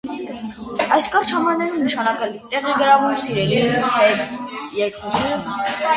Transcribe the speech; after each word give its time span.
Այս 0.95 1.09
կարճ 1.15 1.33
համարներում 1.35 1.83
նշանակալի 1.87 2.41
տեղ 2.55 2.67
է 2.71 2.77
գրավում 2.79 3.15
սիրելիի 3.27 3.61
հետ 3.99 4.27
երկխոսությունը։ 4.81 5.77